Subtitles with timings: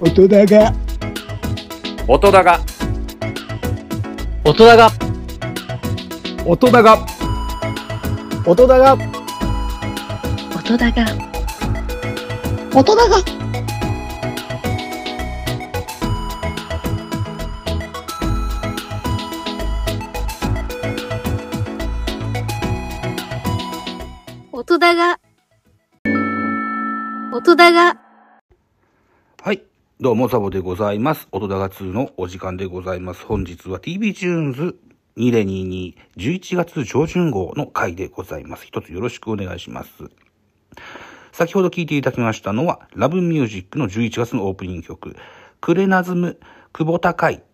[0.00, 0.74] 音だが。
[2.08, 2.60] 音だが。
[4.44, 4.90] 音だが。
[6.44, 7.06] 音だが。
[8.44, 8.96] 音だが。
[10.56, 10.96] 音だが。
[12.74, 13.16] 音だが。
[24.52, 25.20] 音だが。
[27.32, 27.96] 音だが。
[29.42, 29.73] はい。
[30.00, 31.28] どうも、サボでございます。
[31.30, 33.24] 音高2のお時間でございます。
[33.24, 34.76] 本日は TV チューンズ
[35.16, 38.66] 2022 11月上旬号の回でございます。
[38.66, 39.90] 一つよろしくお願いします。
[41.30, 45.16] 先ほど聴いていただきましたのは、ラブミュージックの11月のオープニング曲、
[45.60, 46.40] クレナズム、
[46.72, 47.44] 久保高い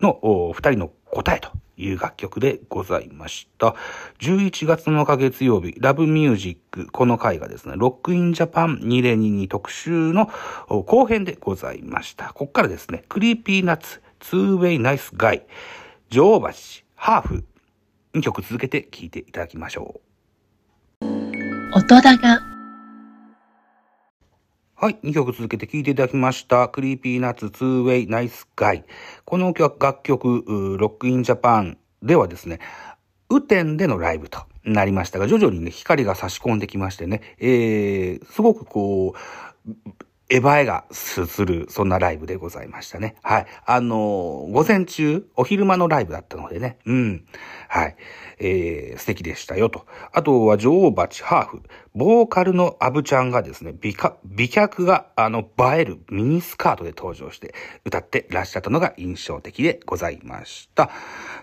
[0.00, 3.74] のお二人の答えという楽曲でございました。
[4.20, 10.30] 11月7日月曜日、 Love Music、この回がですね、 ROCK IN JAPAN 2022特集の
[10.68, 12.32] 後編でございました。
[12.32, 15.46] ここからですね、 Creepy Nuts、two-way nice guy、
[16.10, 17.44] 女王蜂、ハーフ、
[18.14, 20.00] 2曲続けて聴いていただきましょ
[21.02, 21.06] う。
[21.74, 22.55] 音だが
[24.78, 26.68] はい、2曲続けて聴いていただきました。
[26.68, 28.84] Creepy Nuts、two-way、nice guy。
[29.24, 30.44] この楽曲、
[30.78, 32.58] ロックインジャパンではですね、
[33.30, 39.70] 雨天でのライブとなりましたが、徐々にね、光が差し込んできましてね、えー、すごくこう、
[40.28, 43.14] エヴァエがする、そんなライブでございましたね。
[43.22, 43.46] はい。
[43.64, 46.78] あのー午前中、お昼間のライブだったのでね。
[46.84, 47.24] うん。
[47.68, 47.96] はい。
[48.38, 49.86] えー、素敵でしたよと。
[50.12, 51.62] あとは女王蜂ハーフ。
[51.94, 57.54] ボーカルのアブちゃんがですね、美か美脚が、あの、映えるミニスカートで登場して
[57.84, 60.90] 歌ってらっしゃったのが印象的でございました。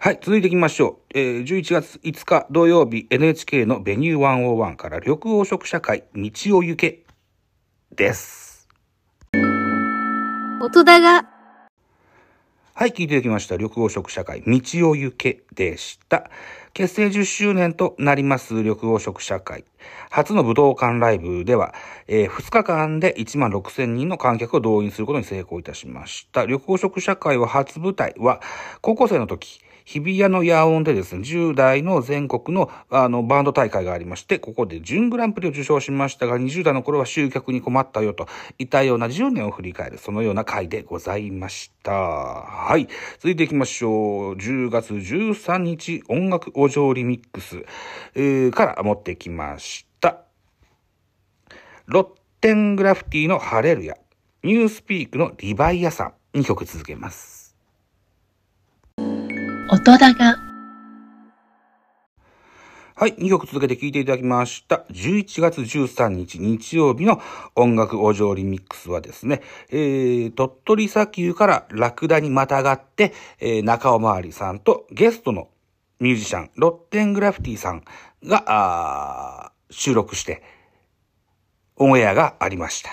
[0.00, 1.18] はい、続いていきましょう。
[1.18, 7.04] えー、11月5日土曜日 NHK のベニュー101から緑黄色社会道を行け
[7.94, 8.41] です。
[10.64, 11.28] 音だが
[12.72, 13.56] はい、聞いてきました。
[13.56, 16.30] 緑黄色社会、道を行けでした。
[16.72, 19.64] 結成10周年となります緑黄色社会。
[20.08, 21.74] 初の武道館ライブでは、
[22.06, 26.42] えー2日間で1万6000人の観客を動員することに成功いたしました。
[26.42, 28.40] 緑黄色社会は初舞台は、
[28.82, 38.26] 高校生の時、日比谷の野音でですね、10代の全国のあのバンド大会がありまして、ここで準グランプリを受賞しましたが、20代の頃は集客に困ったよと
[38.58, 41.92] いたような10年を振り返る、そのような回でございました。
[41.92, 42.88] はい。
[43.18, 44.34] 続いていきましょう。
[44.34, 47.64] 10月13日音楽お嬢リミックス、
[48.14, 50.22] えーから持ってきました。
[51.86, 52.08] ロッ
[52.40, 53.96] テングラフィティのハレルヤ、
[54.42, 57.41] ニュースピークのリヴァイアさん、2曲続けます。
[59.74, 60.36] 音だが
[62.94, 64.84] はい、2曲続けて聴いていただきました。
[64.90, 67.22] 11月13日日曜日の
[67.56, 69.40] 音楽お嬢リミックスはですね、
[69.70, 75.48] えー、鳥取砂丘からラクダにまたがって、えー、中尾まわりさんとゲストの
[76.00, 77.82] ミュージシャン、ロッテングラフィティさん
[78.22, 80.42] が、収録して、
[81.76, 82.90] オンエアがありました。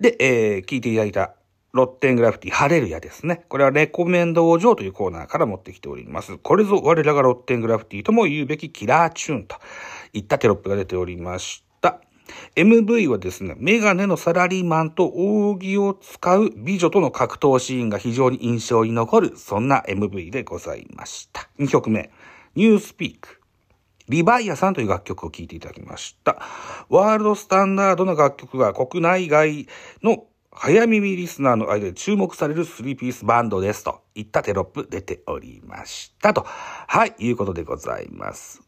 [0.00, 1.36] で、えー聞いていただいた
[1.74, 3.44] ロッテングラフィティ、ハレルヤですね。
[3.48, 6.38] これはレコメンドお嬢というコーナーから持ってきております。
[6.38, 9.56] これぞ我らがロッテングラフィティとも言うべきキラーチューンと
[10.12, 12.00] いったテロップが出ておりました。
[12.54, 21.48] MV はですね、メガネのサラリーマンと扇を使う美女との格闘シーンが非常に印象に残る、そんな MV でございました。
[21.58, 22.12] 2曲目、
[22.54, 23.40] ニュースピーク。
[24.08, 26.36] リバイアさんという楽曲を聴いていただきました。
[26.88, 29.66] ワールドスタンダードな楽曲が国内外
[30.02, 30.24] の
[30.56, 36.42] 早耳リスナーの間で注目されるスリーピースバンドですといったテロップ出ておりましたと。
[36.46, 38.62] はい、いうことでございます。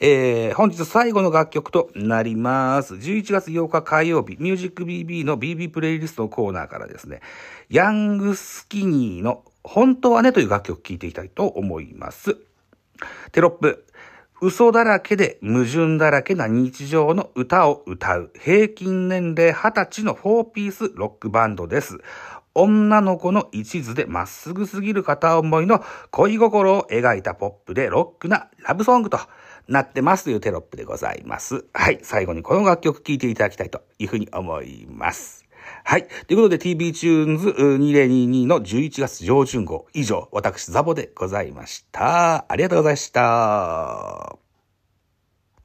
[0.00, 2.94] えー、本日最後の楽曲となります。
[2.94, 7.20] 11月8日火曜日、ミュージック BB の BB プレイリストのコーナーからですね、
[7.68, 12.36] ヤングスキニーの本当はねという楽曲を聴いていきたいと思います。
[13.32, 13.86] テロップ。
[14.40, 21.98] 嘘だらけで矛盾だらけな日常の歌を歌う平均年齢20歳の4ピースロックバンドです。
[22.54, 29.18] 女の子の一途でまっすぐすぎる片思いの恋心を描いたポップでロックなラブソングと
[29.66, 31.64] なってますというテロップでございます。
[31.72, 31.98] はい。
[32.02, 35.47] 最後にこの楽曲聴いていただきたいというふうに思います。
[35.84, 36.06] はい。
[36.26, 42.50] ということで TB チューンズ2022の11月上旬号以上、私ザボでございました。
[42.50, 44.47] ありがとうございました。